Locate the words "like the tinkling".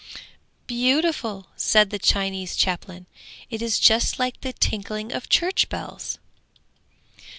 4.17-5.11